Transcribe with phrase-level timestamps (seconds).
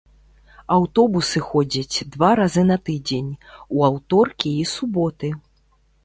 [0.75, 3.27] Аўтобусы ходзяць два разы на тыдзень,
[3.75, 5.29] у аўторкі і суботы.